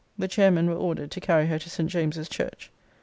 The 0.17 0.27
chairmen 0.27 0.67
were 0.67 0.73
ordered 0.75 1.11
to 1.11 1.21
carry 1.21 1.45
her 1.45 1.59
to 1.59 1.69
St. 1.69 1.87
James's 1.87 2.27
Church. 2.27 2.71